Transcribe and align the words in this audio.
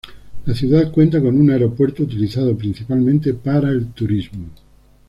La 0.47 0.55
ciudad 0.55 0.91
cuenta 0.91 1.21
con 1.21 1.39
un 1.39 1.51
aeropuerto 1.51 2.01
utilizado 2.01 2.57
principalmente 2.57 3.35
para 3.35 3.69
el 3.69 3.91
turismo. 3.91 4.47